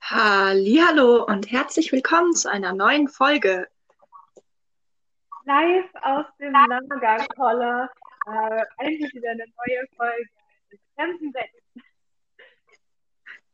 [0.00, 3.68] Hallo und herzlich willkommen zu einer neuen Folge.
[5.44, 7.90] Live aus dem Lagerkoller.
[8.26, 10.28] Äh, endlich wieder eine neue Folge.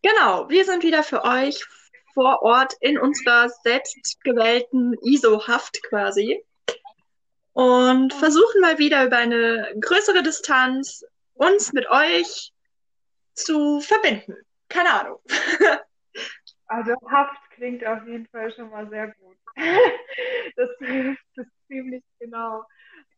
[0.03, 1.65] Genau, wir sind wieder für euch
[2.13, 6.45] vor Ort in unserer selbstgewählten ISO-Haft quasi
[7.53, 11.05] und versuchen mal wieder über eine größere Distanz
[11.35, 12.53] uns mit euch
[13.35, 14.37] zu verbinden.
[14.69, 15.19] Keine Ahnung.
[16.67, 19.37] Also Haft klingt auf jeden Fall schon mal sehr gut.
[20.57, 22.65] Das es ziemlich genau.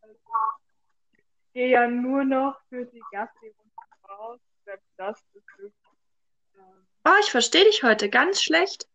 [0.00, 3.74] Also, ich gehe ja nur noch für die Gassi-Runde
[4.08, 4.40] raus.
[4.64, 5.72] Selbst das ist wirklich.
[6.56, 8.88] Ähm, oh, ich verstehe dich heute ganz schlecht.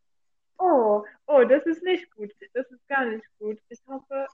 [0.57, 2.31] Oh, oh, das ist nicht gut.
[2.53, 3.59] Das ist gar nicht gut.
[3.69, 4.27] Ich hoffe,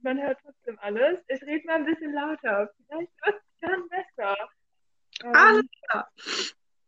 [0.00, 1.20] man hört trotzdem alles.
[1.28, 2.70] Ich rede mal ein bisschen lauter.
[2.86, 4.48] Vielleicht wird es dann besser.
[5.32, 6.08] Alles ähm, klar.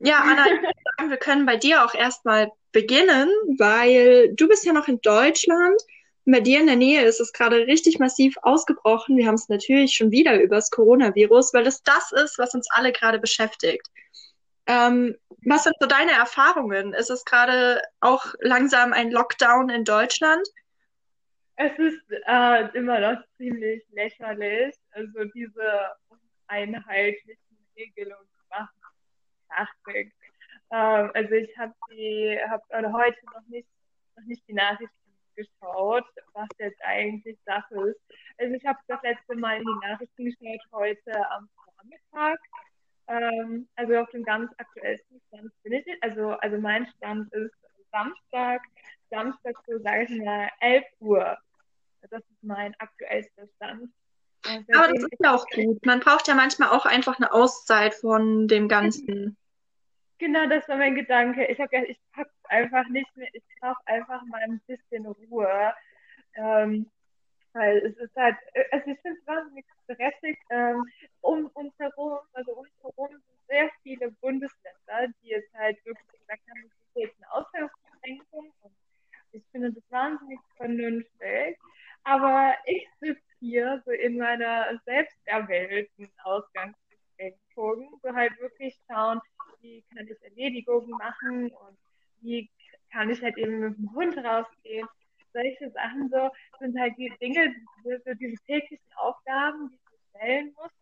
[0.01, 4.65] Ja, Anna, ich würde sagen, wir können bei dir auch erstmal beginnen, weil du bist
[4.65, 5.80] ja noch in Deutschland.
[6.24, 9.16] Bei dir in der Nähe ist es gerade richtig massiv ausgebrochen.
[9.16, 12.68] Wir haben es natürlich schon wieder über das Coronavirus, weil es das ist, was uns
[12.71, 13.88] alle gerade beschäftigt.
[14.66, 16.93] Ähm, was sind so deine Erfahrungen?
[16.93, 20.46] Ist es gerade auch langsam ein Lockdown in Deutschland?
[21.57, 24.74] Es ist äh, immer noch ziemlich lächerlich.
[24.90, 25.90] Also diese
[26.46, 28.29] einheitlichen Regelungen
[29.49, 30.15] nachdenkt.
[30.71, 33.68] Ähm, also ich habe die, habe heute noch nicht,
[34.16, 34.95] noch nicht die Nachrichten
[35.35, 38.01] geschaut, was jetzt eigentlich Sache ist.
[38.38, 42.40] Also ich habe das letzte Mal in die Nachrichten geschaut heute am Vormittag.
[43.07, 45.87] Ähm, also auf dem ganz aktuellsten Stand bin ich.
[46.02, 47.55] Also, also mein Stand ist
[47.90, 48.62] Samstag,
[49.10, 51.38] Samstag so sage ich mal 11 Uhr.
[52.02, 53.90] Das ist mein aktuellster Stand.
[54.74, 55.85] Aber das ist ja auch gut.
[55.85, 59.37] Man braucht ja manchmal auch einfach eine Auszeit von dem Ganzen.
[60.18, 61.45] Genau, das war mein Gedanke.
[61.46, 63.29] Ich habe gedacht, ich pack's einfach nicht mehr.
[63.32, 65.72] Ich brauche einfach mal ein bisschen Ruhe.
[66.34, 66.91] Ähm,
[67.53, 68.37] weil es ist halt,
[68.72, 70.39] also ich finde es wahnsinnig stressig.
[70.51, 70.84] Ähm,
[71.21, 76.21] um uns herum, also um uns herum sind sehr viele Bundesländer, die jetzt halt wirklich
[76.21, 78.53] gesagt haben, es ist jetzt eine Ausgangsbeschränkung.
[78.61, 78.72] Und
[79.33, 81.59] ich finde das wahnsinnig vernünftig.
[82.05, 89.21] Aber ich sitze hier so in meiner selbst erwählten Ausgangsbeschränkung, so halt wirklich schauen,
[89.61, 91.79] wie kann ich Erledigungen machen und
[92.21, 92.51] wie
[92.93, 94.89] kann ich halt eben mit dem Hund rausgehen.
[95.33, 100.73] Solche Sachen so sind halt die Dinge, so diese täglichen Aufgaben, die ich stellen muss.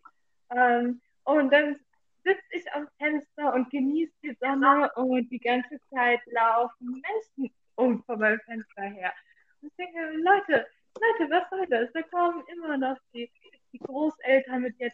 [0.51, 1.79] Ähm, und dann
[2.25, 8.03] sitze ich am Fenster und genieße die Sonne und die ganze Zeit laufen Menschen um
[8.05, 9.13] vor meinem Fenster her.
[9.61, 10.67] Und ich denke, Leute,
[11.01, 11.93] Leute, was soll das?
[11.93, 13.31] Da kommen immer noch die,
[13.73, 14.93] die Großeltern mit ihren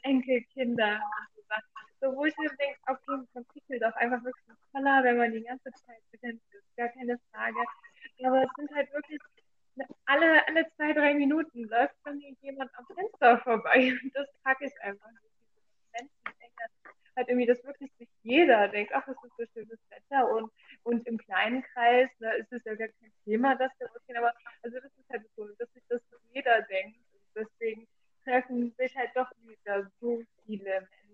[2.02, 5.44] So, wo ich mir denke, okay, man kriegt doch einfach wirklich toller, wenn man die
[5.44, 7.60] ganze Zeit mit ist, gar keine Frage.
[8.24, 9.20] Aber es sind halt wirklich
[10.06, 14.80] alle, alle zwei, drei Minuten läuft mir jemand am Fenster vorbei und das packe ich
[14.80, 15.32] einfach nicht.
[15.92, 16.42] Menschen
[17.14, 20.50] halt irgendwie, dass wirklich sich jeder denkt, ach, es ist so schönes Wetter und,
[20.82, 24.34] und im kleinen Kreis ne, ist es ja gar kein Thema, dass wir ausgehen, aber
[24.62, 26.00] also das ist halt so, dass sich das
[26.32, 26.98] jeder denkt.
[27.12, 27.86] Und deswegen
[28.24, 31.12] treffen sich halt doch wieder so viele Menschen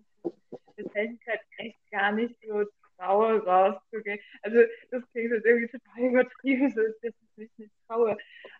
[0.78, 2.64] das hätte ich halt echt gar nicht so
[2.96, 4.18] traue, rauszugehen.
[4.42, 4.58] Also
[4.90, 8.16] das klingt jetzt irgendwie total übertrieben, so dass ich mich nicht traue.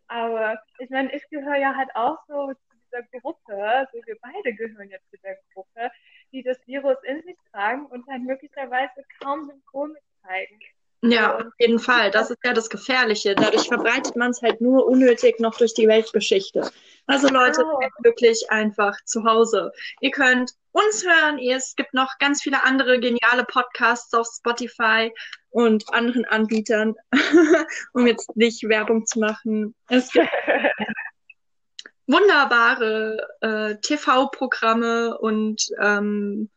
[0.07, 4.55] Aber ich meine, ich gehöre ja halt auch so zu dieser Gruppe, also wir beide
[4.55, 5.91] gehören ja zu der Gruppe,
[6.33, 10.59] die das Virus in sich tragen und dann möglicherweise kaum Symptome zeigen.
[11.03, 12.11] Ja, auf jeden Fall.
[12.11, 13.35] Das ist ja das Gefährliche.
[13.35, 16.71] Dadurch verbreitet man es halt nur unnötig noch durch die Weltgeschichte.
[17.07, 17.81] Also Leute, oh.
[18.03, 19.73] wirklich einfach zu Hause.
[20.01, 21.39] Ihr könnt uns hören.
[21.39, 25.13] Es gibt noch ganz viele andere geniale Podcasts auf Spotify
[25.51, 26.95] und anderen Anbietern,
[27.93, 29.75] um jetzt nicht Werbung zu machen.
[29.89, 30.29] Es gibt
[32.07, 36.51] wunderbare äh, TV-Programme und ähm,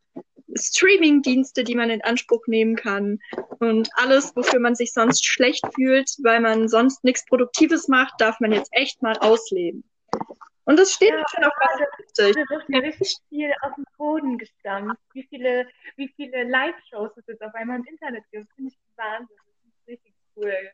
[0.56, 3.20] Streaming-Dienste, die man in Anspruch nehmen kann
[3.60, 8.40] und alles, wofür man sich sonst schlecht fühlt, weil man sonst nichts Produktives macht, darf
[8.40, 9.84] man jetzt echt mal ausleben.
[10.66, 12.32] Und das steht ja, schon auf meiner Liste.
[12.32, 15.02] Da wird mir richtig viel aus dem Boden gestampft.
[15.14, 19.36] Wie viele, wie viele Live-Shows es jetzt auf einmal im Internet gibt, finde ich Wahnsinn.
[19.36, 20.72] Das ist richtig cool.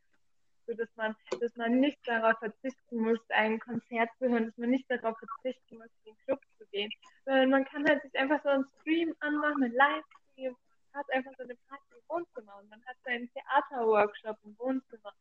[0.67, 4.69] So, dass man, dass man nicht darauf verzichten muss, ein Konzert zu hören, dass man
[4.69, 6.91] nicht darauf verzichten muss, in den Club zu gehen,
[7.25, 10.55] sondern man kann halt sich einfach so einen Stream anmachen, einen Livestream,
[10.91, 15.13] man hat einfach so eine Party im Wohnzimmer und man hat seinen Theaterworkshop im Wohnzimmer.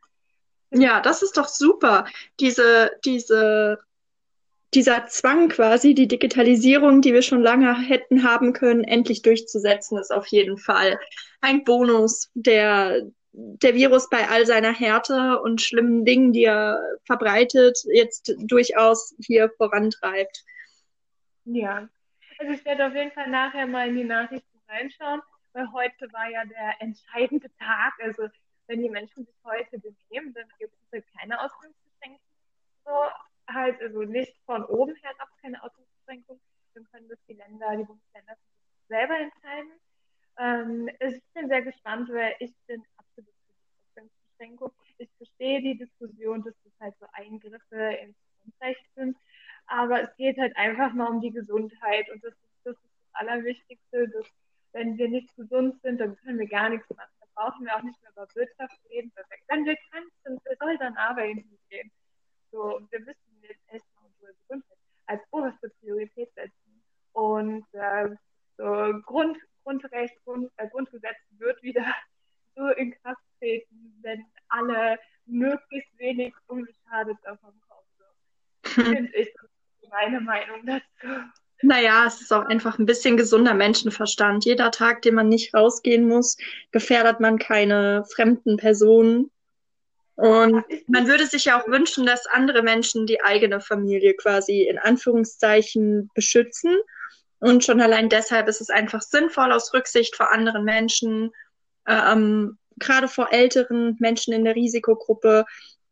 [0.70, 2.06] Ja, das ist doch super.
[2.40, 3.78] Diese, diese
[4.74, 10.12] dieser Zwang quasi, die Digitalisierung, die wir schon lange hätten haben können, endlich durchzusetzen, ist
[10.12, 10.98] auf jeden Fall
[11.40, 13.06] ein Bonus, der
[13.36, 19.50] der Virus bei all seiner Härte und schlimmen Dingen, die er verbreitet, jetzt durchaus hier
[19.58, 20.42] vorantreibt.
[21.44, 21.86] Ja,
[22.38, 25.20] also ich werde auf jeden Fall nachher mal in die Nachrichten reinschauen,
[25.52, 27.92] weil heute war ja der entscheidende Tag.
[28.02, 28.28] Also
[28.68, 32.20] wenn die Menschen sich heute benehmen, dann gibt es halt keine Ausgangsbeschränkungen.
[32.86, 32.92] So
[33.52, 36.40] halt, also nicht von oben herab keine Ausgangsbeschränkungen.
[36.74, 38.36] Dann können das die Länder, die Bundesländer
[38.88, 39.72] selber entscheiden.
[40.38, 42.82] Ähm, ich bin sehr gespannt, weil ich bin
[44.38, 44.72] die Ausgangsbeschränkung.
[44.98, 49.16] Ich verstehe die Diskussion, dass das halt so Eingriffe ins Grundrecht sind.
[49.66, 53.14] Aber es geht halt einfach mal um die Gesundheit und das ist das, ist das
[53.20, 54.26] Allerwichtigste, dass
[54.72, 57.10] wenn wir nicht gesund sind, dann können wir gar nichts machen.
[57.20, 59.12] Da brauchen wir auch nicht mehr über Wirtschaft reden.
[59.48, 61.90] Wenn wir krank sind, wer soll dann arbeiten gehen?
[62.50, 66.82] So, wir müssen jetzt erstmal unsere Gesundheit als oberste Priorität setzen.
[67.12, 68.14] Und äh,
[68.58, 71.86] so Grund, Grundrecht, Grund, äh, Grundgesetz wird wieder
[72.56, 77.86] so in Kraft treten, wenn alle möglichst wenig unbeschadet davon kommen.
[78.64, 79.32] So, finde ich,
[79.90, 81.12] meine Meinung dazu.
[81.62, 84.44] Naja, es ist auch einfach ein bisschen gesunder Menschenverstand.
[84.44, 86.36] Jeder Tag, den man nicht rausgehen muss,
[86.70, 89.30] gefährdet man keine fremden Personen.
[90.16, 94.78] Und man würde sich ja auch wünschen, dass andere Menschen die eigene Familie quasi in
[94.78, 96.76] Anführungszeichen beschützen.
[97.38, 101.32] Und schon allein deshalb ist es einfach sinnvoll aus Rücksicht vor anderen Menschen,
[101.86, 105.44] ähm, gerade vor älteren Menschen in der Risikogruppe,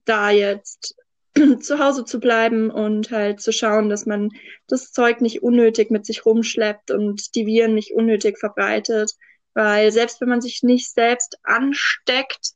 [0.04, 0.96] da jetzt
[1.60, 4.30] zu Hause zu bleiben und halt zu schauen, dass man
[4.66, 9.12] das Zeug nicht unnötig mit sich rumschleppt und die Viren nicht unnötig verbreitet.
[9.54, 12.52] Weil selbst wenn man sich nicht selbst ansteckt,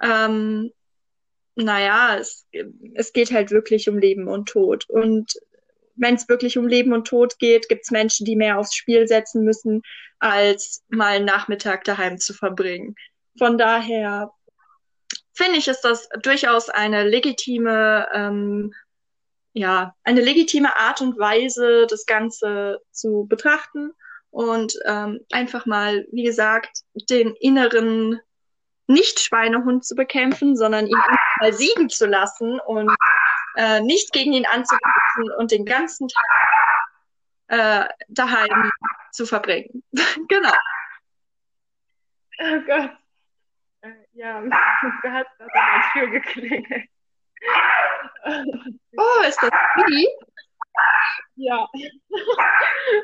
[0.00, 0.70] ähm,
[1.56, 2.46] naja, es,
[2.94, 4.88] es geht halt wirklich um Leben und Tod.
[4.88, 5.32] Und
[5.96, 9.06] wenn es wirklich um Leben und Tod geht, gibt es Menschen, die mehr aufs Spiel
[9.06, 9.82] setzen müssen,
[10.18, 12.94] als mal einen Nachmittag daheim zu verbringen.
[13.38, 14.30] Von daher
[15.34, 18.72] finde ich, ist das durchaus eine legitime, ähm,
[19.52, 23.92] ja, eine legitime Art und Weise, das Ganze zu betrachten
[24.30, 28.20] und ähm, einfach mal, wie gesagt, den inneren
[28.86, 30.98] Nicht-Schweinehund zu bekämpfen, sondern ihn
[31.40, 32.90] mal siegen zu lassen und
[33.56, 36.24] äh, nicht gegen ihn anzukämpfen und den ganzen Tag
[37.48, 38.70] äh, daheim
[39.12, 39.82] zu verbringen.
[40.28, 40.52] genau.
[42.38, 42.90] Oh Gott.
[43.80, 44.40] Äh, ja,
[45.02, 46.88] da hat gerade an der Tür geklingelt.
[48.98, 50.08] Oh, ist das Piggy?
[51.36, 51.68] Ja.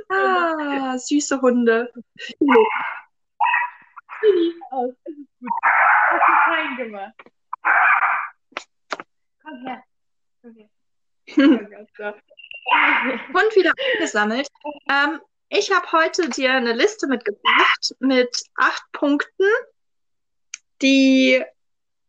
[0.08, 1.92] Ah, süße Hunde.
[4.22, 5.50] Piggy, aus, es ist gut.
[5.62, 7.14] Hast du fein gemacht.
[9.42, 9.84] Komm her.
[10.42, 10.68] Her.
[11.36, 11.42] Oh
[13.34, 14.48] Hund wieder gesammelt.
[14.90, 19.46] Ähm, ich habe heute dir eine Liste mitgebracht mit acht Punkten,
[20.80, 21.42] die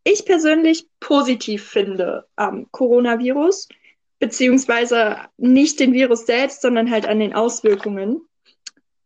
[0.03, 3.69] ich persönlich positiv finde am Coronavirus,
[4.18, 8.27] beziehungsweise nicht den Virus selbst, sondern halt an den Auswirkungen.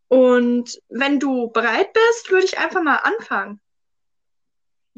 [0.07, 3.59] Und wenn du bereit bist, würde ich einfach mal anfangen.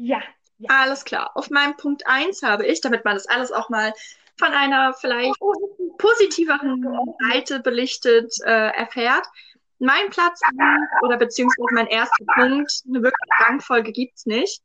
[0.02, 0.22] Ja,
[0.58, 0.68] ja.
[0.70, 1.30] Alles klar.
[1.34, 3.92] Auf meinem Punkt 1 habe ich, damit man das alles auch mal
[4.38, 5.38] von einer vielleicht
[5.98, 6.82] positiveren
[7.30, 9.26] Seite belichtet äh, erfährt,
[9.78, 10.40] mein Platz
[11.02, 14.62] oder beziehungsweise mein erster Punkt, eine wirklich Rangfolge gibt's nicht,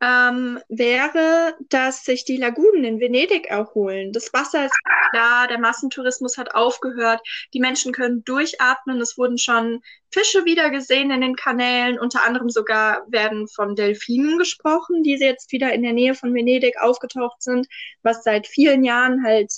[0.00, 4.12] ähm, wäre, dass sich die Lagunen in Venedig erholen.
[4.12, 4.78] Das Wasser ist
[5.10, 7.20] klar, der Massentourismus hat aufgehört,
[7.52, 12.48] die Menschen können durchatmen, es wurden schon Fische wieder gesehen in den Kanälen, unter anderem
[12.48, 17.66] sogar werden von Delfinen gesprochen, die jetzt wieder in der Nähe von Venedig aufgetaucht sind,
[18.02, 19.52] was seit vielen Jahren halt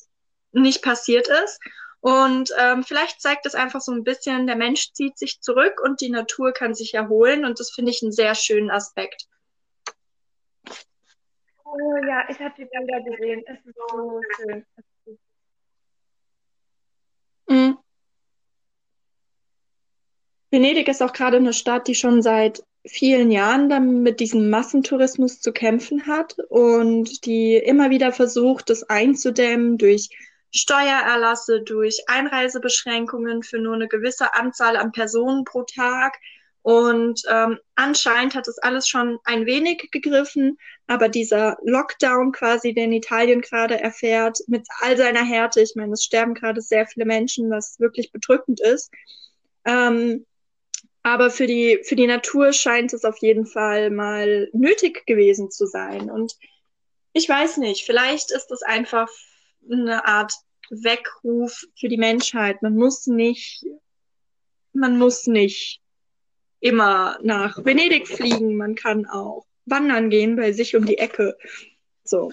[0.53, 1.61] nicht passiert ist.
[2.01, 6.01] Und ähm, vielleicht zeigt es einfach so ein bisschen, der Mensch zieht sich zurück und
[6.01, 7.45] die Natur kann sich erholen.
[7.45, 9.27] Und das finde ich einen sehr schönen Aspekt.
[11.73, 13.45] Oh ja, ich habe die Bilder gesehen.
[13.47, 14.67] Es ist so schön.
[17.49, 17.79] Mhm.
[20.51, 25.41] Venedig ist auch gerade eine Stadt, die schon seit vielen Jahren dann mit diesem Massentourismus
[25.41, 30.09] zu kämpfen hat und die immer wieder versucht, das einzudämmen durch
[30.53, 36.19] Steuererlasse, durch Einreisebeschränkungen für nur eine gewisse Anzahl an Personen pro Tag.
[36.63, 42.93] Und ähm, anscheinend hat das alles schon ein wenig gegriffen, aber dieser Lockdown quasi, den
[42.93, 47.51] Italien gerade erfährt, mit all seiner Härte, ich meine, es sterben gerade sehr viele Menschen,
[47.51, 48.91] was wirklich bedrückend ist.
[49.65, 50.27] Ähm,
[51.03, 55.67] aber für die, für die Natur scheint es auf jeden Fall mal nötig gewesen zu
[55.67, 56.11] sein.
[56.11, 56.37] Und
[57.15, 59.09] ich weiß nicht, vielleicht ist es einfach
[59.71, 60.35] eine Art
[60.69, 62.61] Weckruf für die Menschheit.
[62.63, 63.65] Man muss nicht,
[64.75, 65.81] man muss nicht
[66.61, 68.57] immer nach Venedig fliegen.
[68.57, 71.37] Man kann auch wandern gehen bei sich um die Ecke.
[72.05, 72.33] So.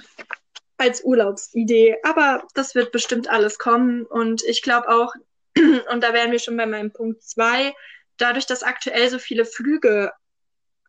[0.78, 1.96] Als Urlaubsidee.
[2.04, 4.06] Aber das wird bestimmt alles kommen.
[4.06, 5.14] Und ich glaube auch,
[5.92, 7.74] und da wären wir schon bei meinem Punkt zwei,
[8.18, 10.12] dadurch, dass aktuell so viele Flüge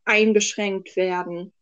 [0.04, 1.52] eingeschränkt werden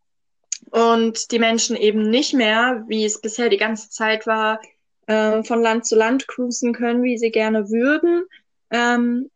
[0.70, 4.60] und die Menschen eben nicht mehr, wie es bisher die ganze Zeit war,
[5.06, 8.24] äh, von Land zu Land cruisen können, wie sie gerne würden,
[8.70, 9.30] ähm,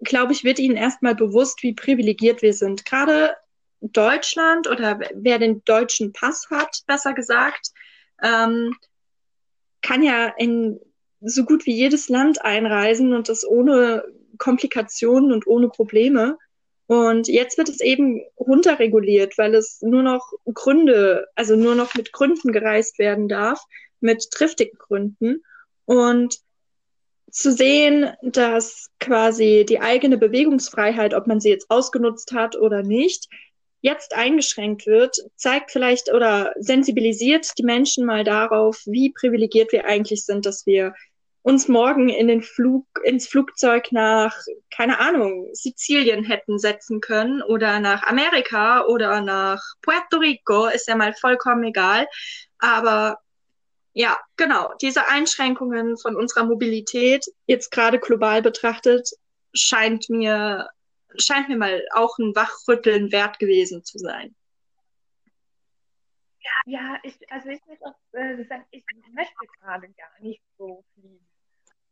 [0.00, 2.84] glaube ich, wird ihnen erstmal bewusst, wie privilegiert wir sind.
[2.84, 3.34] Gerade
[3.80, 7.70] Deutschland oder wer den deutschen Pass hat, besser gesagt,
[8.22, 8.74] ähm,
[9.82, 10.80] kann ja in
[11.20, 14.04] so gut wie jedes Land einreisen und das ohne
[14.38, 16.38] Komplikationen und ohne Probleme.
[16.86, 22.12] Und jetzt wird es eben runterreguliert, weil es nur noch Gründe, also nur noch mit
[22.12, 23.60] Gründen gereist werden darf,
[24.00, 25.42] mit triftigen Gründen.
[25.84, 26.38] Und
[27.36, 33.28] zu sehen, dass quasi die eigene Bewegungsfreiheit, ob man sie jetzt ausgenutzt hat oder nicht,
[33.82, 40.24] jetzt eingeschränkt wird, zeigt vielleicht oder sensibilisiert die Menschen mal darauf, wie privilegiert wir eigentlich
[40.24, 40.94] sind, dass wir
[41.42, 44.34] uns morgen in den Flug, ins Flugzeug nach,
[44.74, 50.96] keine Ahnung, Sizilien hätten setzen können oder nach Amerika oder nach Puerto Rico, ist ja
[50.96, 52.06] mal vollkommen egal.
[52.58, 53.18] Aber
[53.98, 59.08] ja, genau, diese Einschränkungen von unserer Mobilität, jetzt gerade global betrachtet,
[59.54, 60.68] scheint mir,
[61.16, 64.36] scheint mir mal auch ein Wachrütteln wert gewesen zu sein.
[66.40, 68.84] Ja, ja ich, also ich muss auch äh, sagen, ich
[69.14, 71.26] möchte gerade gar nicht so fliegen.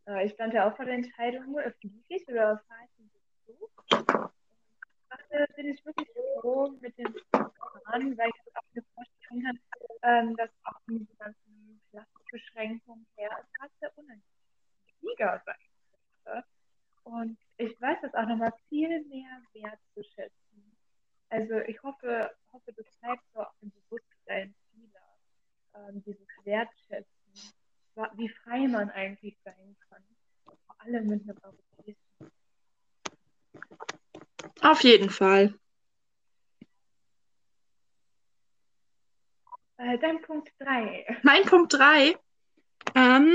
[0.06, 3.10] Äh, ich stand ja auch vor der Entscheidung, äh, fliege ich oder fahre ich in
[3.46, 3.70] Flug?
[3.88, 6.08] Gerade bin ich wirklich
[6.38, 9.58] froh mit dem Fahren, weil ich auch mir vorstellen kann,
[10.02, 11.53] ähm, dass auch mit diesen ganzen
[12.34, 14.22] Klassenbeschränkungen her es gerade sehr unangenehm
[14.98, 15.54] Flieger sein
[16.24, 16.44] könnte.
[17.04, 20.76] Und ich weiß das auch nochmal viel mehr wertzuschätzen.
[21.28, 27.08] Also ich hoffe, hoffe das bleibt so im Bewusstsein vieler, ähm, dieses Wertschätzen
[28.14, 30.02] wie frei man eigentlich sein kann.
[30.44, 32.32] Vor allem mit einem Europäischen.
[34.62, 35.54] Auf jeden Fall.
[39.76, 41.18] Äh, dann Punkt 3.
[41.22, 42.16] Mein Punkt 3.
[42.94, 43.34] Ähm,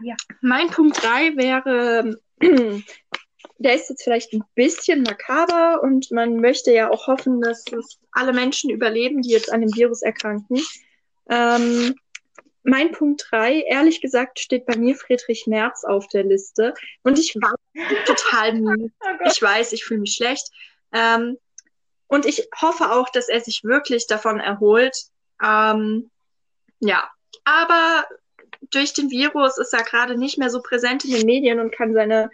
[0.00, 0.14] ja.
[0.40, 2.16] Mein Punkt 3 wäre,
[3.58, 7.98] der ist jetzt vielleicht ein bisschen makaber und man möchte ja auch hoffen, dass es
[8.12, 10.60] alle Menschen überleben, die jetzt an dem Virus erkranken.
[11.28, 11.94] Ähm,
[12.64, 16.74] mein Punkt 3, ehrlich gesagt, steht bei mir Friedrich Merz auf der Liste.
[17.02, 17.54] Und ich war
[18.06, 18.92] total müde.
[19.00, 20.48] Oh ich weiß, ich fühle mich schlecht.
[20.92, 21.38] Ähm,
[22.06, 24.96] und ich hoffe auch, dass er sich wirklich davon erholt.
[25.42, 26.10] Ähm,
[26.80, 27.10] ja,
[27.44, 28.04] aber
[28.70, 31.94] durch den Virus ist er gerade nicht mehr so präsent in den Medien und kann
[31.94, 32.30] seine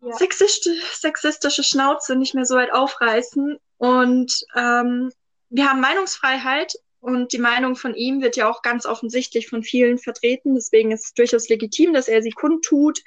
[0.00, 0.12] ja.
[0.16, 3.58] sexistische, sexistische Schnauze nicht mehr so weit aufreißen.
[3.78, 5.12] Und ähm,
[5.48, 9.98] wir haben Meinungsfreiheit und die Meinung von ihm wird ja auch ganz offensichtlich von vielen
[9.98, 10.54] vertreten.
[10.54, 13.00] Deswegen ist es durchaus legitim, dass er sie kundtut.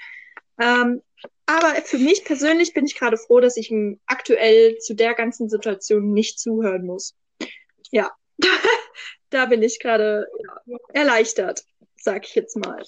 [0.59, 1.01] Ähm,
[1.45, 5.49] aber für mich persönlich bin ich gerade froh, dass ich ihm aktuell zu der ganzen
[5.49, 7.15] Situation nicht zuhören muss.
[7.91, 8.11] Ja,
[9.29, 10.27] da bin ich gerade
[10.65, 11.63] ja, erleichtert,
[12.03, 12.83] sag ich jetzt mal.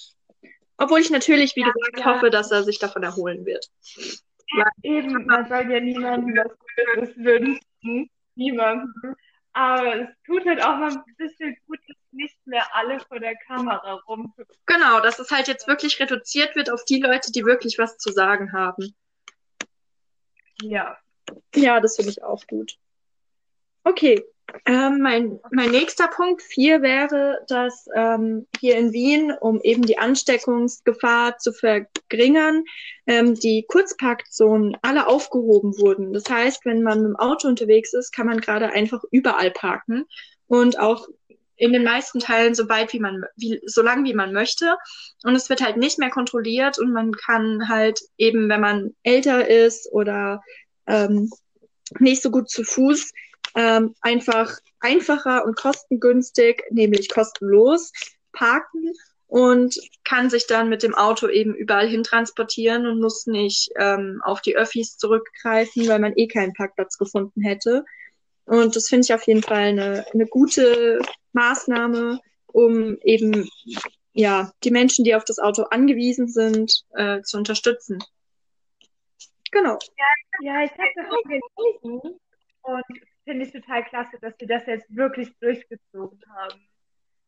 [0.77, 2.05] Obwohl ich natürlich, wie ja, gesagt, ja.
[2.05, 3.69] hoffe, dass er sich davon erholen wird.
[4.57, 8.09] Ja, eben, man soll ja niemandem was Böses wünschen.
[8.35, 9.15] Niemandem.
[9.53, 13.35] Aber es tut halt auch mal ein bisschen gut, dass nicht mehr alle vor der
[13.47, 14.55] Kamera rumgucken.
[14.65, 18.11] Genau, dass es halt jetzt wirklich reduziert wird auf die Leute, die wirklich was zu
[18.11, 18.93] sagen haben.
[20.61, 20.97] Ja.
[21.55, 22.77] Ja, das finde ich auch gut.
[23.83, 24.25] Okay,
[24.65, 29.97] ähm, mein, mein nächster Punkt vier wäre, dass ähm, hier in Wien, um eben die
[29.97, 32.63] Ansteckungsgefahr zu verringern,
[33.07, 36.13] ähm, die Kurzparkzonen alle aufgehoben wurden.
[36.13, 40.05] Das heißt, wenn man mit dem Auto unterwegs ist, kann man gerade einfach überall parken
[40.47, 41.07] und auch
[41.57, 44.77] in den meisten Teilen so weit wie man, wie, so lang wie man möchte.
[45.23, 49.47] Und es wird halt nicht mehr kontrolliert und man kann halt eben, wenn man älter
[49.47, 50.41] ist oder
[50.85, 51.29] ähm,
[51.99, 53.11] nicht so gut zu Fuß,
[53.55, 57.91] ähm, einfach einfacher und kostengünstig, nämlich kostenlos,
[58.33, 58.93] parken
[59.27, 64.21] und kann sich dann mit dem Auto eben überall hin transportieren und muss nicht ähm,
[64.23, 67.85] auf die Öffis zurückgreifen, weil man eh keinen Parkplatz gefunden hätte.
[68.45, 70.99] Und das finde ich auf jeden Fall eine, eine gute
[71.33, 73.49] Maßnahme, um eben
[74.13, 78.03] ja die Menschen, die auf das Auto angewiesen sind, äh, zu unterstützen.
[79.51, 79.79] Genau.
[79.97, 80.05] Ja,
[80.41, 82.19] ja ich habe das auch gelesen
[82.61, 82.83] und
[83.25, 86.67] finde ich total klasse, dass sie das jetzt wirklich durchgezogen haben.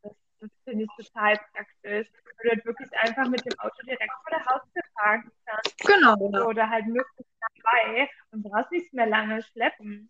[0.03, 2.07] Das Das finde ich total praktisch.
[2.41, 5.79] Du halt wirklich einfach mit dem Auto direkt vor der Haustür parken kannst.
[5.79, 6.31] Genau.
[6.31, 6.45] Ja.
[6.45, 10.09] Oder halt möglichst dabei und brauchst nicht mehr lange schleppen.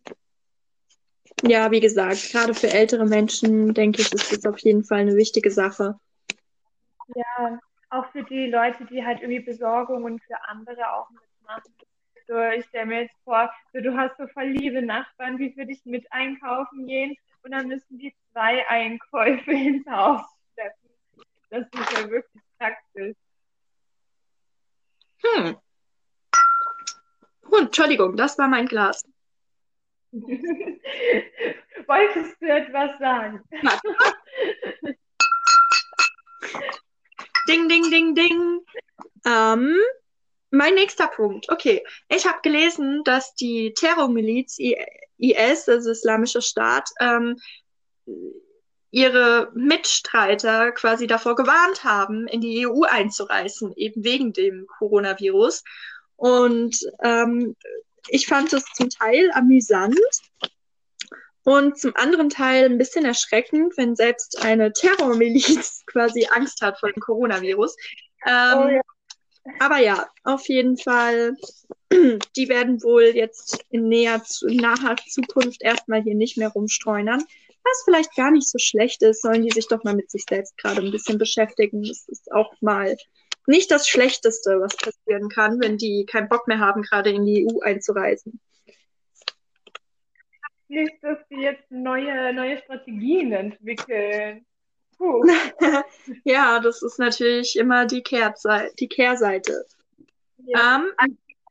[1.42, 5.16] Ja, wie gesagt, gerade für ältere Menschen, denke ich, ist das auf jeden Fall eine
[5.16, 5.98] wichtige Sache.
[7.14, 7.58] Ja,
[7.90, 11.74] auch für die Leute, die halt irgendwie Besorgungen für andere auch mitmachen.
[12.28, 15.64] So, ich stelle mir jetzt vor, so, du hast so voll liebe Nachbarn, die für
[15.64, 20.20] dich mit einkaufen gehen und dann müssen die zwei Einkäufe ins Haus
[20.52, 20.90] schleppen.
[21.48, 23.16] Das ist ja wirklich praktisch.
[25.24, 25.56] Hm.
[27.50, 29.02] Oh, Entschuldigung, das war mein Glas.
[30.12, 30.82] Wolltest
[32.42, 33.42] du etwas sagen?
[37.48, 38.60] ding, ding, ding, ding.
[39.24, 39.74] Ähm,
[40.50, 41.50] mein nächster Punkt.
[41.50, 47.36] Okay, ich habe gelesen, dass die Terrormiliz IS, also Islamischer Staat, ähm,
[48.90, 55.62] ihre Mitstreiter quasi davor gewarnt haben, in die EU einzureisen, eben wegen dem Coronavirus.
[56.16, 57.54] Und ähm,
[58.08, 59.98] ich fand es zum Teil amüsant
[61.44, 66.90] und zum anderen Teil ein bisschen erschreckend, wenn selbst eine Terrormiliz quasi Angst hat vor
[66.90, 67.76] dem Coronavirus.
[68.26, 68.80] Ähm, oh, ja.
[69.58, 71.36] Aber ja, auf jeden Fall,
[71.92, 77.24] die werden wohl jetzt in näher, naher Zukunft erstmal hier nicht mehr rumstreunern.
[77.64, 80.56] Was vielleicht gar nicht so schlecht ist, sollen die sich doch mal mit sich selbst
[80.56, 81.82] gerade ein bisschen beschäftigen.
[81.82, 82.96] Das ist auch mal
[83.46, 87.46] nicht das Schlechteste, was passieren kann, wenn die keinen Bock mehr haben, gerade in die
[87.46, 88.40] EU einzureisen.
[90.68, 94.44] Nicht, dass die jetzt neue, neue Strategien entwickeln.
[94.98, 95.24] Puh.
[96.24, 98.74] ja, das ist natürlich immer die, Kehrseite.
[98.78, 99.64] Die Kehrseite.
[100.38, 100.76] Ja.
[100.76, 100.92] Um,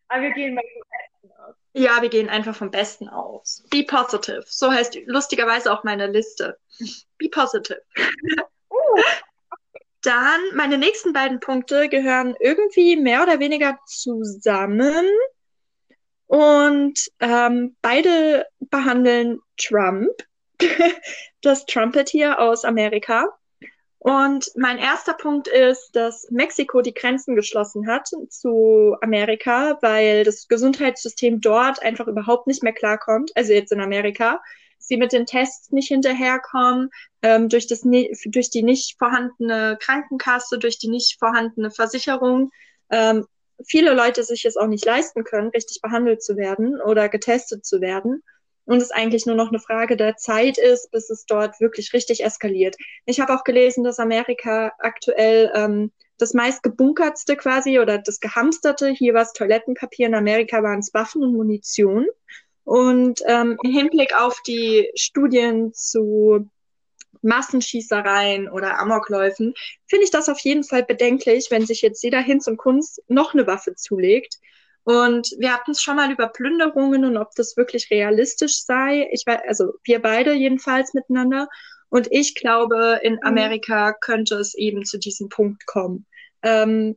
[0.10, 1.56] aber wir gehen mal vom Besten aus.
[1.74, 3.64] Ja, wir gehen einfach vom Besten aus.
[3.70, 4.44] Be positive.
[4.48, 6.58] So heißt lustigerweise auch meine Liste.
[7.18, 7.82] Be positive.
[8.70, 9.02] Uh.
[10.02, 15.06] Dann, meine nächsten beiden Punkte gehören irgendwie mehr oder weniger zusammen.
[16.28, 20.12] Und ähm, beide behandeln Trump,
[21.42, 23.37] das Trumpetier aus Amerika.
[24.00, 30.48] Und mein erster Punkt ist, dass Mexiko die Grenzen geschlossen hat zu Amerika, weil das
[30.48, 33.32] Gesundheitssystem dort einfach überhaupt nicht mehr klarkommt.
[33.36, 34.40] Also jetzt in Amerika
[34.80, 36.90] sie mit den Tests nicht hinterherkommen,
[37.22, 42.52] ähm, durch, das, durch die nicht vorhandene Krankenkasse, durch die nicht vorhandene Versicherung.
[42.90, 43.26] Ähm,
[43.66, 47.82] viele Leute sich es auch nicht leisten können, richtig behandelt zu werden oder getestet zu
[47.82, 48.24] werden.
[48.68, 52.24] Und es eigentlich nur noch eine Frage der Zeit ist, bis es dort wirklich richtig
[52.24, 52.76] eskaliert.
[53.06, 59.14] Ich habe auch gelesen, dass Amerika aktuell ähm, das meistgebunkertste quasi oder das gehamsterte, hier
[59.14, 62.08] war es Toilettenpapier, in Amerika waren es Waffen und Munition.
[62.66, 66.50] Und ähm, im Hinblick auf die Studien zu
[67.22, 69.54] Massenschießereien oder Amokläufen
[69.86, 73.34] finde ich das auf jeden Fall bedenklich, wenn sich jetzt jeder Hinz und Kunst noch
[73.34, 74.40] eine Waffe zulegt.
[74.88, 79.10] Und wir hatten es schon mal über Plünderungen und ob das wirklich realistisch sei.
[79.12, 81.50] Ich weiß, also wir beide jedenfalls miteinander.
[81.90, 83.20] Und ich glaube, in mhm.
[83.24, 86.06] Amerika könnte es eben zu diesem Punkt kommen.
[86.42, 86.96] Ähm,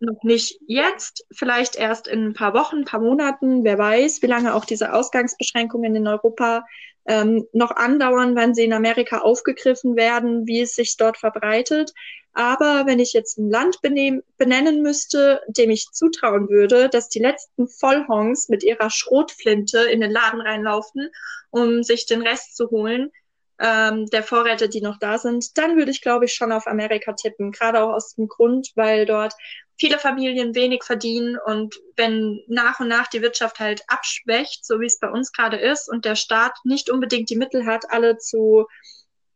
[0.00, 4.26] noch nicht jetzt, vielleicht erst in ein paar Wochen, ein paar Monaten, wer weiß, wie
[4.26, 6.66] lange auch diese Ausgangsbeschränkungen in Europa
[7.06, 11.92] ähm, noch andauern, wann sie in Amerika aufgegriffen werden, wie es sich dort verbreitet.
[12.32, 17.66] Aber wenn ich jetzt ein Land benennen müsste, dem ich zutrauen würde, dass die letzten
[17.66, 21.10] Vollhongs mit ihrer Schrotflinte in den Laden reinlaufen,
[21.50, 23.10] um sich den Rest zu holen,
[23.58, 27.12] ähm, der Vorräte, die noch da sind, dann würde ich, glaube ich, schon auf Amerika
[27.12, 27.50] tippen.
[27.50, 29.34] Gerade auch aus dem Grund, weil dort
[29.80, 34.86] viele Familien wenig verdienen und wenn nach und nach die Wirtschaft halt abschwächt, so wie
[34.86, 38.66] es bei uns gerade ist und der Staat nicht unbedingt die Mittel hat, alle zu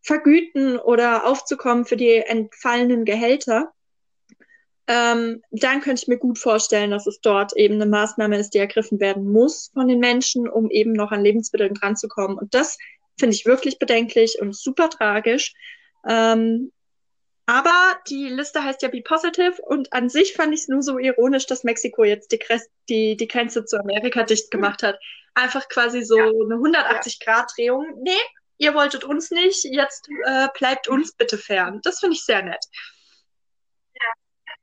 [0.02, 3.72] vergüten oder aufzukommen für die entfallenen Gehälter,
[4.86, 8.58] ähm, dann könnte ich mir gut vorstellen, dass es dort eben eine Maßnahme ist, die
[8.58, 12.36] ergriffen werden muss von den Menschen, um eben noch an Lebensmitteln dranzukommen.
[12.36, 12.76] Und das
[13.18, 15.54] Finde ich wirklich bedenklich und super tragisch.
[16.08, 16.72] Ähm,
[17.46, 20.98] aber die Liste heißt ja Be Positive und an sich fand ich es nur so
[20.98, 22.40] ironisch, dass Mexiko jetzt die,
[22.88, 24.98] die, die Grenze zu Amerika dicht gemacht hat.
[25.34, 26.24] Einfach quasi so ja.
[26.24, 28.02] eine 180-Grad-Drehung.
[28.02, 28.12] Nee,
[28.58, 31.80] ihr wolltet uns nicht, jetzt äh, bleibt uns bitte fern.
[31.82, 32.64] Das finde ich sehr nett.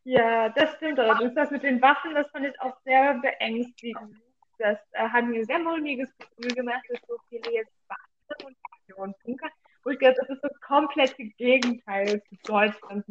[0.03, 1.35] Ja, das stimmt allerdings.
[1.35, 4.17] Das mit den Waffen, das fand ich auch sehr beängstigend.
[4.57, 8.55] Das äh, hat mir ein sehr mulmiges Gefühl gemacht, dass so viele jetzt Waffen
[8.95, 9.49] und Bunker.
[9.83, 13.05] Wo ich glaube, das ist das komplette Gegenteil zu Deutschland.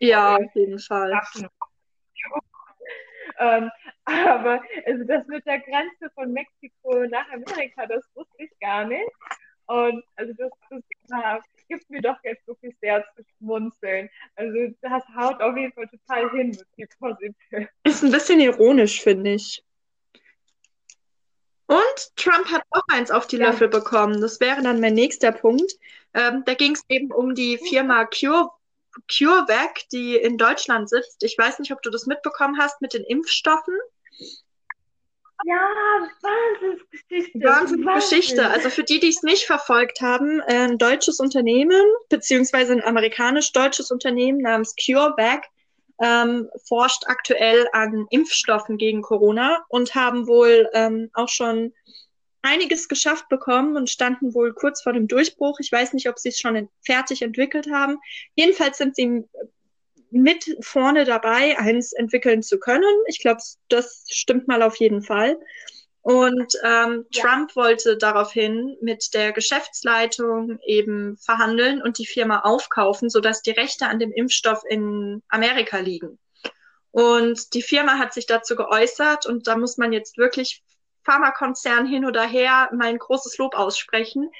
[0.00, 1.20] Ja, auf jeden Fall.
[3.38, 3.70] ähm,
[4.04, 9.10] aber also das mit der Grenze von Mexiko nach Amerika, das wusste ich gar nicht.
[9.66, 10.82] Und also das, das
[11.68, 14.08] gibt mir doch jetzt wirklich sehr zu schmunzeln.
[14.36, 17.68] Also das haut auf jeden Fall total hin mit die Positive.
[17.84, 19.62] Ist ein bisschen ironisch, finde ich.
[21.68, 23.48] Und Trump hat auch eins auf die Ja.
[23.48, 24.20] Löffel bekommen.
[24.20, 25.70] Das wäre dann mein nächster Punkt.
[26.14, 28.50] Ähm, da ging es eben um die Firma Cure,
[29.06, 31.22] CureVac, die in Deutschland sitzt.
[31.22, 33.74] Ich weiß nicht, ob du das mitbekommen hast mit den Impfstoffen.
[35.44, 35.68] Ja,
[36.22, 37.38] Wahnsinnsgeschichte.
[37.40, 38.38] Wahnsinnsgeschichte.
[38.38, 38.52] Wahnsinn.
[38.52, 43.90] Also für die, die es nicht verfolgt haben, äh, ein deutsches Unternehmen, beziehungsweise ein amerikanisch-deutsches
[43.90, 45.44] Unternehmen namens CureVac,
[46.00, 51.72] ähm, forscht aktuell an Impfstoffen gegen Corona und haben wohl ähm, auch schon
[52.42, 55.58] einiges geschafft bekommen und standen wohl kurz vor dem Durchbruch.
[55.60, 57.98] Ich weiß nicht, ob sie es schon in, fertig entwickelt haben.
[58.34, 59.24] Jedenfalls sind sie
[60.10, 62.94] mit vorne dabei, eins entwickeln zu können.
[63.08, 65.38] Ich glaube, das stimmt mal auf jeden Fall.
[66.02, 67.22] Und ähm, Ja.
[67.22, 73.86] Trump wollte daraufhin mit der Geschäftsleitung eben verhandeln und die Firma aufkaufen, sodass die Rechte
[73.86, 76.18] an dem Impfstoff in Amerika liegen.
[76.90, 80.62] Und die Firma hat sich dazu geäußert und da muss man jetzt wirklich
[81.04, 84.30] Pharmakonzern hin oder her mein großes Lob aussprechen.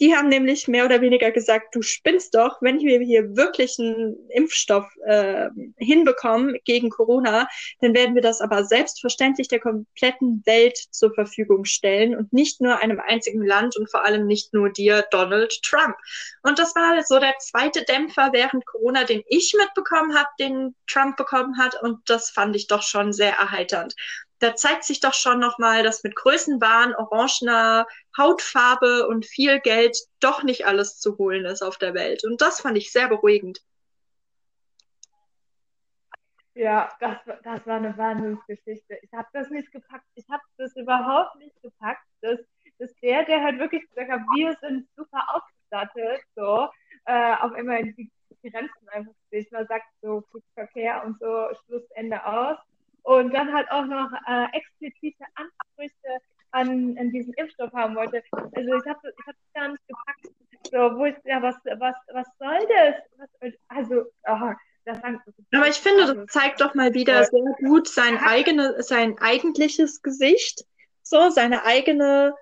[0.00, 4.16] Die haben nämlich mehr oder weniger gesagt, du spinnst doch, wenn wir hier wirklich einen
[4.30, 7.48] Impfstoff äh, hinbekommen gegen Corona,
[7.80, 12.78] dann werden wir das aber selbstverständlich der kompletten Welt zur Verfügung stellen und nicht nur
[12.78, 15.96] einem einzigen Land und vor allem nicht nur dir, Donald Trump.
[16.42, 21.16] Und das war so der zweite Dämpfer während Corona, den ich mitbekommen habe, den Trump
[21.16, 21.80] bekommen hat.
[21.82, 23.94] Und das fand ich doch schon sehr erheiternd.
[24.40, 30.42] Da zeigt sich doch schon nochmal, dass mit Größenwahn, orangener Hautfarbe und viel Geld doch
[30.44, 32.24] nicht alles zu holen ist auf der Welt.
[32.24, 33.60] Und das fand ich sehr beruhigend.
[36.54, 38.98] Ja, das, war- das war eine Wahnsinnsgeschichte.
[39.02, 40.06] Ich habe das nicht gepackt.
[40.16, 42.40] Ich habe das überhaupt nicht gepackt, dass,
[42.78, 46.68] dass der, der halt wirklich gesagt hat, wir sind super ausgestattet, so,
[47.06, 48.10] äh, auf einmal die
[48.42, 52.57] Grenzen einfach sich mal sagt, so Flugverkehr und so, Schluss, Ende aus.
[53.18, 56.18] Und dann halt auch noch äh, explizite Ansprüche
[56.52, 58.22] an, an diesen Impfstoff haben wollte.
[58.32, 60.28] Also ich habe ich hab gar nicht gepackt.
[60.70, 63.28] So, wo ist ja, was, was, was soll das?
[63.40, 64.52] Was, also, oh,
[64.84, 70.02] das Aber ich finde, das zeigt doch mal wieder sehr gut sein eigene, sein eigentliches
[70.02, 70.64] Gesicht,
[71.02, 72.34] so seine eigene,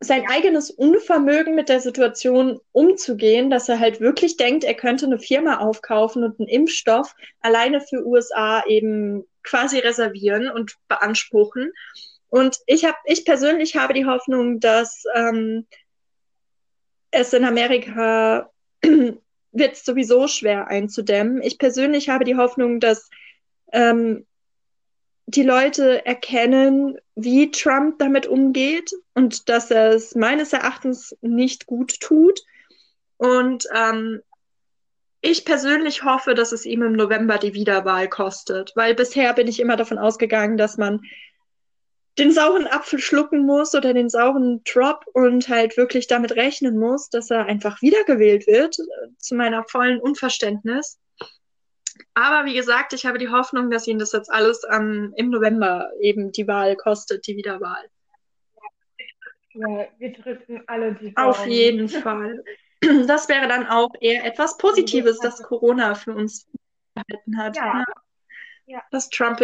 [0.00, 5.18] sein eigenes Unvermögen mit der Situation umzugehen, dass er halt wirklich denkt, er könnte eine
[5.18, 11.72] Firma aufkaufen und einen Impfstoff alleine für USA eben quasi reservieren und beanspruchen.
[12.28, 15.66] Und ich habe, ich persönlich habe die Hoffnung, dass ähm,
[17.10, 18.50] es in Amerika
[18.82, 21.42] wird es sowieso schwer einzudämmen.
[21.42, 23.08] Ich persönlich habe die Hoffnung, dass
[23.72, 24.26] ähm,
[25.26, 32.00] die Leute erkennen, wie Trump damit umgeht und dass er es meines Erachtens nicht gut
[32.00, 32.40] tut.
[33.16, 34.20] Und ähm,
[35.20, 39.60] ich persönlich hoffe, dass es ihm im November die Wiederwahl kostet, weil bisher bin ich
[39.60, 41.00] immer davon ausgegangen, dass man
[42.18, 47.10] den sauren Apfel schlucken muss oder den sauren Drop und halt wirklich damit rechnen muss,
[47.10, 48.76] dass er einfach wiedergewählt wird,
[49.18, 50.98] zu meiner vollen Unverständnis.
[52.14, 55.90] Aber wie gesagt, ich habe die Hoffnung, dass ihn das jetzt alles ähm, im November
[56.00, 57.88] eben die Wahl kostet, die Wiederwahl.
[59.54, 61.28] Ja, wir drücken alle die Daumen.
[61.28, 62.42] Auf jeden Fall.
[63.08, 66.46] Das wäre dann auch eher etwas Positives, dass Corona für uns
[66.94, 67.56] gehalten hat.
[67.56, 67.84] Ja.
[68.66, 68.82] Ja.
[68.90, 69.40] Dass Trump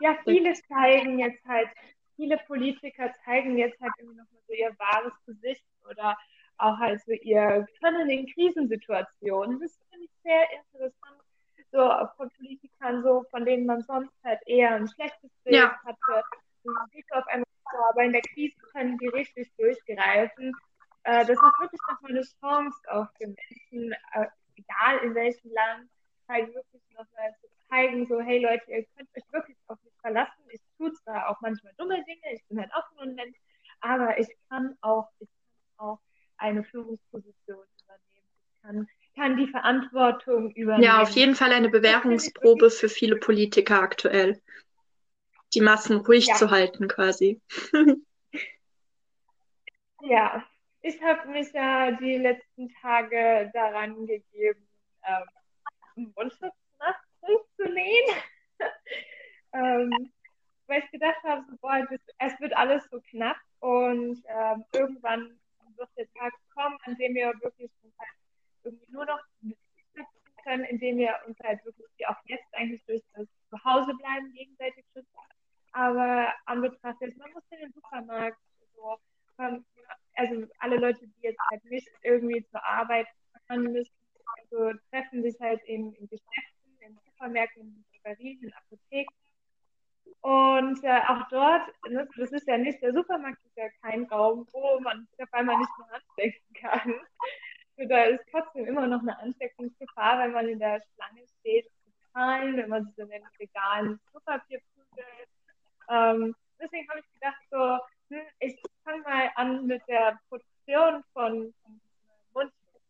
[0.00, 1.68] Ja, viele zeigen jetzt halt,
[2.16, 6.16] viele Politiker zeigen jetzt halt irgendwie nochmal so ihr wahres Gesicht oder
[6.58, 9.60] auch halt so ihr Können in Krisensituationen.
[9.60, 11.20] Das finde ich sehr interessant.
[11.72, 15.78] So von Politikern, so von denen man sonst halt eher ein schlechtes Bild Ja.
[15.84, 16.24] hatte.
[16.64, 20.54] Man sieht auf einmal so, aber in der Krise können die richtig durchgreifen.
[21.06, 25.88] Äh, das ist wirklich nochmal eine Chance auch für Menschen, äh, egal in welchem Land,
[26.28, 30.42] halt wirklich nochmal zu zeigen, so, hey Leute, ihr könnt euch wirklich auf mich verlassen.
[30.50, 33.36] Ich tue zwar auch manchmal dumme Dinge, ich bin halt auch nur ein Mensch,
[33.80, 35.28] aber ich kann auch, ich
[35.78, 36.00] kann auch
[36.38, 38.26] eine Führungsposition übernehmen.
[38.50, 40.82] Ich kann, kann die Verantwortung übernehmen.
[40.82, 44.42] Ja, auf jeden Fall eine Bewährungsprobe für viele Politiker aktuell.
[45.54, 46.34] Die Massen ruhig Ja.
[46.34, 47.40] zu halten, quasi.
[50.02, 50.44] Ja,
[50.86, 54.68] ich habe mich ja die letzten Tage daran gegeben,
[55.02, 55.24] ähm,
[55.96, 58.16] einen Mundschutz nachzulehnen.
[59.52, 60.12] ähm,
[60.68, 65.38] weil ich gedacht habe, so, boah, das, es wird alles so knapp und ähm, irgendwann
[65.76, 68.10] wird der Tag kommen, an dem wir wirklich halt
[68.62, 73.02] irgendwie nur noch schützen können, indem wir uns halt wirklich wie auch jetzt eigentlich durch
[73.14, 75.18] das Zuhause bleiben gegenseitig schützen.
[75.72, 78.38] Aber an Betracht jetzt, man muss in den Supermarkt
[78.74, 78.98] so,
[79.38, 79.64] ähm,
[80.14, 83.06] also alle Leute, die jetzt halt nicht irgendwie zur Arbeit
[83.46, 83.94] fahren müssen,
[84.38, 89.14] also treffen sich halt in, in Geschäften, in Supermärkten, in Drogerien, in Apotheken.
[90.20, 94.46] Und äh, auch dort, ne, das ist ja nicht, der Supermarkt ist ja kein Raum,
[94.52, 96.94] wo man sich auf einmal nicht mehr anstecken kann.
[97.76, 101.92] Also da ist trotzdem immer noch eine Ansteckungsgefahr, wenn man in der Schlange steht, zu
[102.12, 105.28] zahlen, wenn man sich in den Regalen Klopapier prügelt.
[105.88, 111.54] Ähm, deswegen habe ich gedacht, so, hm, ich fange mal an mit der Produktion von,
[111.62, 111.80] von
[112.32, 112.82] Mundschutz.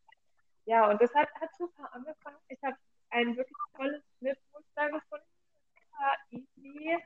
[0.66, 2.38] Ja, und das hat, hat super angefangen.
[2.48, 2.76] Ich habe
[3.10, 5.26] ein wirklich tolles Schnittmuster gefunden,
[5.74, 6.96] super easy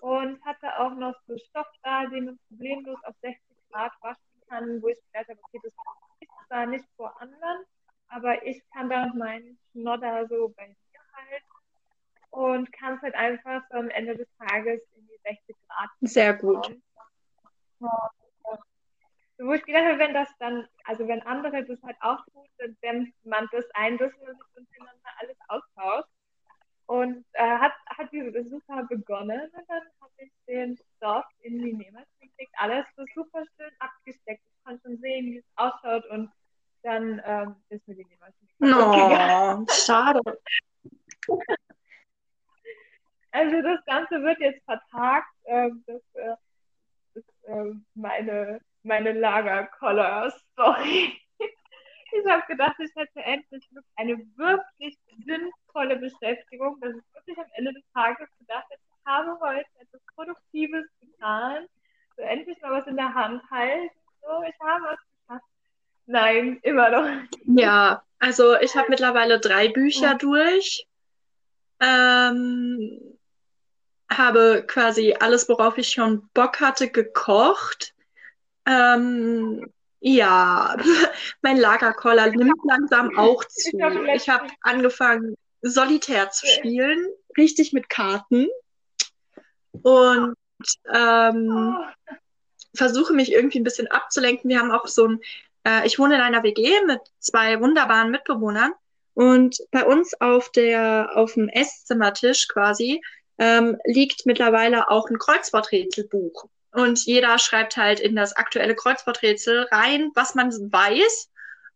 [0.00, 4.82] und hatte auch noch so Stoff da, den man problemlos auf 60 Grad waschen kann,
[4.82, 5.72] wo ich gedacht habe, okay, das
[6.20, 7.64] ist zwar nicht vor anderen,
[8.08, 11.44] aber ich kann da meinen Schnodder so bei mir halten
[12.30, 15.90] und kann es halt einfach so am Ende des Tages in die 60 Grad.
[16.00, 16.62] Sehr gut.
[16.62, 16.82] Kommen.
[19.38, 22.76] wo ich gedacht habe, wenn das dann, also wenn andere das halt auch tun, dann
[22.82, 26.10] dämpft man das ein, dass man sich untereinander alles austauscht.
[26.86, 31.72] Und äh, hat, hat diese super begonnen und dann habe ich den Stoff in die
[31.72, 32.52] Nähmaschine gekriegt.
[32.58, 34.42] Alles so super schön abgesteckt.
[34.44, 36.30] Ich konnte schon sehen, wie es ausschaut und
[36.82, 40.20] dann ähm, ist mir die Nähmaschine No, schade.
[43.32, 45.28] Also das Ganze wird jetzt vertagt.
[45.44, 46.34] Ähm, das, äh,
[47.14, 51.20] ist ähm, meine, meine Lagerkoller-Story.
[51.38, 57.72] ich habe gedacht, ich hätte endlich eine wirklich sinnvolle Beschäftigung, dass ich wirklich am Ende
[57.72, 61.66] des Tages gedacht hätte, ich habe heute etwas Produktives getan,
[62.16, 63.90] so endlich mal was in der Hand halten,
[64.22, 65.46] so, ich habe was geschafft.
[66.30, 67.10] Nein, immer noch.
[67.46, 70.14] Ja, also ich habe mittlerweile drei Bücher ja.
[70.14, 70.86] durch.
[71.80, 73.00] Ähm,
[74.10, 77.94] habe quasi alles, worauf ich schon Bock hatte, gekocht.
[78.66, 80.76] Ähm, ja,
[81.42, 83.70] mein Lagerkoller nimmt langsam auch zu.
[84.14, 88.48] Ich habe angefangen, Solitär zu spielen, richtig mit Karten.
[89.82, 90.34] Und
[90.92, 92.14] ähm, oh.
[92.74, 94.48] versuche mich irgendwie ein bisschen abzulenken.
[94.48, 95.20] Wir haben auch so ein,
[95.66, 98.72] äh, ich wohne in einer WG mit zwei wunderbaren Mitbewohnern.
[99.14, 103.02] Und bei uns auf der, auf dem Esszimmertisch quasi
[103.38, 106.46] ähm, liegt mittlerweile auch ein Kreuzworträtselbuch.
[106.72, 111.30] Und jeder schreibt halt in das aktuelle Kreuzworträtsel rein, was man weiß.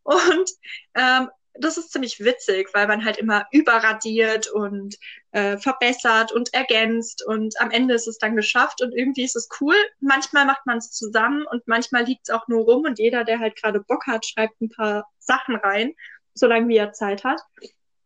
[0.05, 0.51] Und
[0.94, 4.97] ähm, das ist ziemlich witzig, weil man halt immer überradiert und
[5.35, 9.49] äh, verbessert und ergänzt und am Ende ist es dann geschafft und irgendwie ist es
[9.61, 9.75] cool.
[9.99, 13.40] Manchmal macht man es zusammen und manchmal liegt es auch nur rum und jeder, der
[13.40, 15.92] halt gerade Bock hat, schreibt ein paar Sachen rein,
[16.35, 17.40] solange wie er Zeit hat.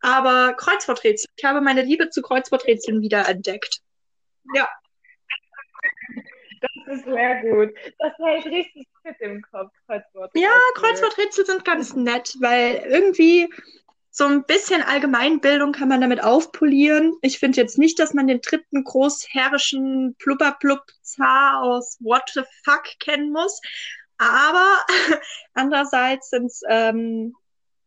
[0.01, 3.79] Aber Kreuzworträtsel, ich habe meine Liebe zu Kreuzworträtseln wieder entdeckt.
[4.55, 4.67] Ja.
[6.61, 7.75] Das ist sehr gut.
[7.99, 10.49] Das hält richtig fit im Kopf, Kreuzworträtsel.
[10.49, 13.53] Ja, Kreuzworträtsel sind ganz nett, weil irgendwie
[14.19, 17.13] so ein bisschen Allgemeinbildung kann man damit aufpolieren.
[17.21, 23.31] Ich finde jetzt nicht, dass man den dritten großherrischen Plupperplup-Zar aus What the Fuck kennen
[23.31, 23.61] muss.
[24.17, 24.85] Aber
[25.53, 27.33] andererseits sind es, ähm,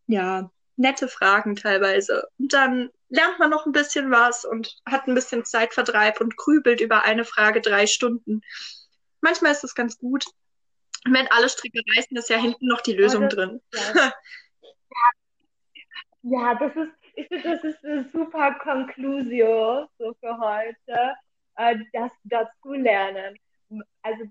[0.06, 2.26] ja, nette Fragen teilweise.
[2.38, 6.80] Und dann lernt man noch ein bisschen was und hat ein bisschen Zeitvertreib und grübelt
[6.80, 8.40] über eine Frage drei Stunden.
[9.20, 10.24] Manchmal ist das ganz gut.
[11.04, 13.60] Wenn alle Stricke reißen, ist ja hinten noch die Lösung drin.
[13.74, 14.14] Ja.
[16.22, 21.14] ja, das ist, ich finde, das ist eine super Conclusio so für heute,
[21.56, 23.36] äh, das dazu lernen.
[24.02, 24.24] Also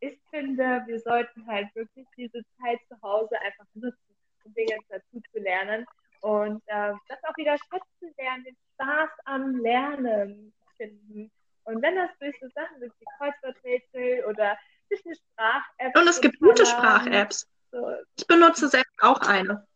[0.00, 4.08] ich finde, wir sollten halt wirklich diese Zeit zu Hause einfach nutzen
[4.56, 5.86] Dinge dazu zu lernen
[6.20, 11.30] und äh, das auch wieder schätzen lernen, den Spaß am Lernen finden.
[11.64, 14.58] Und wenn das durch so Sachen sind wie Kreuzworträtsel oder
[14.88, 15.96] durch eine Sprach-App.
[15.96, 17.46] Und es gibt gute Sprach-Apps.
[17.70, 17.94] So.
[18.16, 19.66] Ich benutze selbst auch eine.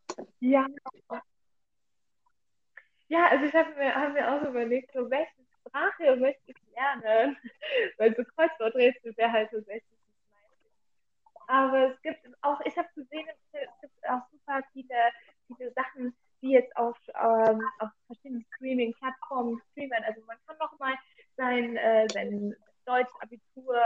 [0.41, 0.67] Ja.
[3.13, 7.37] Ja, also ich habe mir, hab mir auch überlegt, so welche Sprache möchte ich lernen?
[7.99, 9.83] Weil so Kreuzworträtsel wäre halt so 60
[11.47, 14.97] aber es gibt auch, ich habe gesehen, es gibt auch super viele,
[15.47, 20.03] viele Sachen, die jetzt auf, ähm, auf verschiedenen Streaming-Plattformen streamen.
[20.07, 20.95] Also man kann nochmal
[21.37, 23.77] sein, äh, sein Deutsch-Abitur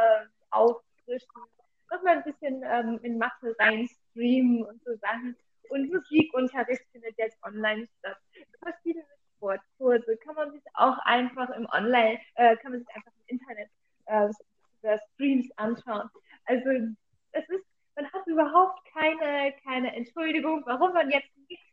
[0.50, 1.42] auffrischen,
[1.90, 5.36] nochmal ein bisschen ähm, in Mathe reinstreamen und so Sachen.
[5.70, 8.18] Und Musikunterricht findet jetzt online statt.
[8.62, 9.04] Verschiedene
[9.36, 13.70] Sportkurse kann man sich auch einfach im Online, äh, kann man sich einfach im Internet
[14.07, 16.09] äh, Streams anschauen.
[16.44, 16.68] Also
[17.33, 21.64] es ist, man hat überhaupt keine, keine Entschuldigung, warum man jetzt nichts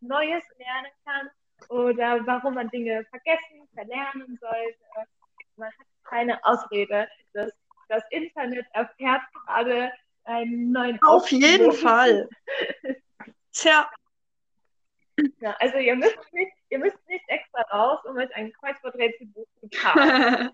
[0.00, 1.30] Neues lernen kann
[1.68, 5.08] oder warum man Dinge vergessen, verlernen sollte.
[5.56, 7.08] Man hat keine Ausrede.
[7.32, 7.52] Das,
[7.88, 9.92] das Internet erfährt gerade
[10.24, 12.28] einen neuen Auf jeden Fall.
[13.52, 13.90] Tja.
[15.40, 19.27] Ja, also ihr müsst nicht, ihr müsst nicht extra raus, um euch ein Kreuzworträtselbuch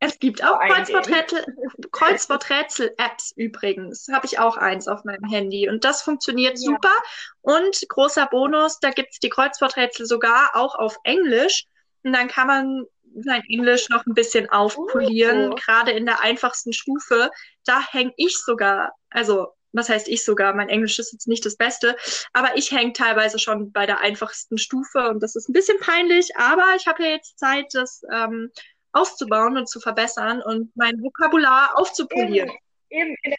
[0.00, 2.94] Es gibt auch Kreuzworträtsel-Apps Kreuzworträtsel
[3.36, 4.08] übrigens.
[4.12, 5.68] Habe ich auch eins auf meinem Handy.
[5.68, 6.58] Und das funktioniert ja.
[6.58, 6.92] super.
[7.40, 11.64] Und großer Bonus, da gibt es die Kreuzworträtsel sogar auch auf Englisch.
[12.02, 15.54] Und dann kann man sein Englisch noch ein bisschen aufpolieren, oh.
[15.54, 17.30] gerade in der einfachsten Stufe.
[17.64, 21.56] Da hänge ich sogar, also was heißt ich sogar, mein Englisch ist jetzt nicht das
[21.56, 21.96] Beste,
[22.32, 26.36] aber ich hänge teilweise schon bei der einfachsten Stufe und das ist ein bisschen peinlich,
[26.36, 28.50] aber ich habe ja jetzt Zeit, das ähm,
[28.92, 32.50] auszubauen und zu verbessern und mein Vokabular aufzupolieren.
[32.88, 33.36] Eben, eben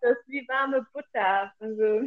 [0.00, 1.52] das ist wie warme Butter.
[1.58, 2.02] Also,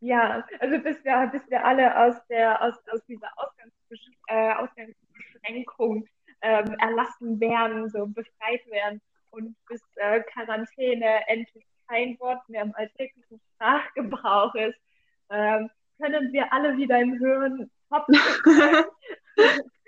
[0.00, 6.06] ja, also bis wir, bis wir alle aus, der, aus, aus dieser Ausgangsbesch äh, Ausgangsbeschränkung
[6.40, 12.74] ähm, erlassen werden, so befreit werden und bis äh, Quarantäne endlich kein Wort mehr im
[12.74, 14.78] alltäglichen Sprachgebrauch ist,
[15.30, 18.06] ähm, können wir alle wieder im Hören top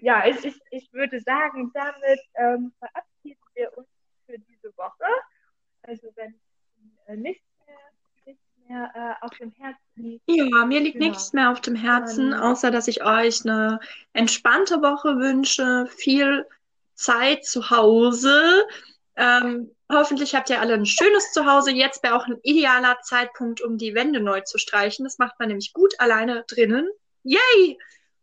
[0.00, 3.88] ja, ich, ich, ich würde sagen, damit ähm, verabschieden wir uns
[4.26, 5.04] für diese Woche.
[5.82, 6.34] Also wenn
[7.06, 7.76] äh, nichts mehr,
[8.24, 10.22] nichts mehr äh, auf dem Herzen liegt.
[10.26, 11.08] Ja, mir liegt genau.
[11.08, 13.80] nichts mehr auf dem Herzen, außer dass ich euch eine
[14.12, 16.46] entspannte Woche wünsche, viel
[17.02, 18.66] Zeit zu Hause.
[19.16, 21.70] Ähm, hoffentlich habt ihr alle ein schönes Zuhause.
[21.72, 25.04] Jetzt wäre auch ein idealer Zeitpunkt, um die Wände neu zu streichen.
[25.04, 26.88] Das macht man nämlich gut alleine drinnen.
[27.24, 27.78] Yay!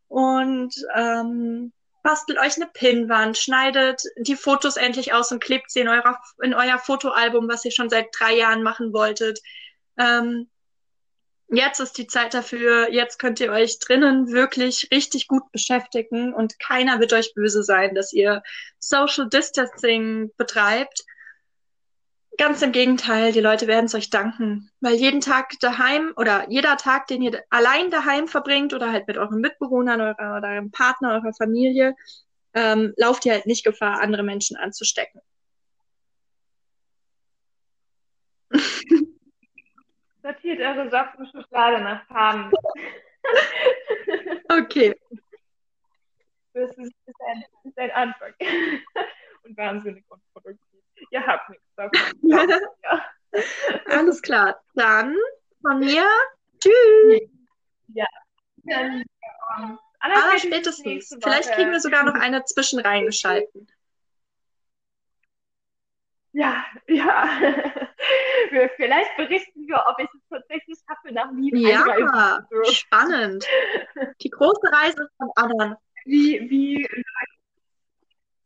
[0.09, 1.71] und ähm,
[2.03, 6.53] bastelt euch eine Pinnwand, schneidet die Fotos endlich aus und klebt sie in, eurer, in
[6.53, 9.39] euer Fotoalbum, was ihr schon seit drei Jahren machen wolltet.
[9.97, 10.49] Ähm,
[11.51, 12.91] jetzt ist die Zeit dafür.
[12.91, 17.95] Jetzt könnt ihr euch drinnen wirklich richtig gut beschäftigen und keiner wird euch böse sein,
[17.95, 18.43] dass ihr
[18.79, 21.05] Social Distancing betreibt.
[22.38, 26.77] Ganz im Gegenteil, die Leute werden es euch danken, weil jeden Tag daheim oder jeder
[26.77, 31.33] Tag, den ihr allein daheim verbringt oder halt mit euren Mitbewohnern oder eurem Partner, eurer
[31.33, 31.95] Familie,
[32.53, 35.21] ähm, lauft ihr halt nicht Gefahr, andere Menschen anzustecken.
[40.21, 42.51] Sortiert eure Sockenschublade nach Farben.
[44.49, 44.95] okay.
[46.53, 46.93] Das ist,
[47.27, 48.34] ein, ist ein Anfang.
[49.43, 50.82] Und wahnsinnig unproduktiv.
[51.12, 51.99] Ihr habt nichts davon.
[52.84, 53.05] ja.
[53.86, 54.62] Alles klar.
[54.75, 55.15] Dann
[55.62, 56.05] von mir.
[56.60, 57.29] Tschüss.
[57.88, 58.08] Ja.
[58.63, 59.03] Dann,
[59.58, 61.15] um, Aller spätestens.
[61.21, 63.67] Vielleicht kriegen wir sogar noch eine zwischen reingeschalten.
[66.31, 67.27] Ja, ja.
[68.75, 73.45] Vielleicht berichten wir, ob ich es tatsächlich schaffe, nach Wien Ja, spannend.
[74.21, 75.77] Die große Reise von Anna.
[76.05, 76.87] Wie, wie,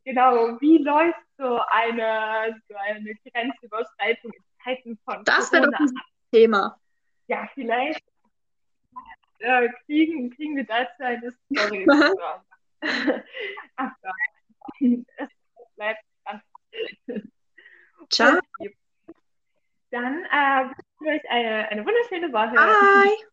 [0.04, 5.92] genau, wie läuft so eine, so eine Grenzüberschreitung in Zeiten von Das wäre doch ein
[6.32, 6.78] Thema.
[7.26, 8.04] Ja, vielleicht
[9.38, 11.86] äh, kriegen, kriegen wir dazu eine Story.
[13.76, 13.92] Ach
[14.80, 14.98] es
[15.76, 17.32] bleibt spannend.
[18.14, 18.38] Ciao.
[19.90, 22.54] Dann äh, wünsche ich euch eine, eine wunderschöne Woche.
[22.54, 23.28] Bye.